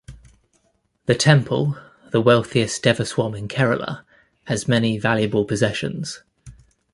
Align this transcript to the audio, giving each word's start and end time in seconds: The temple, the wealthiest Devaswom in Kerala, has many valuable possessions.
The 1.05 1.13
temple, 1.13 1.77
the 2.09 2.21
wealthiest 2.21 2.81
Devaswom 2.81 3.37
in 3.37 3.47
Kerala, 3.47 4.01
has 4.45 4.67
many 4.67 4.97
valuable 4.97 5.45
possessions. 5.45 6.23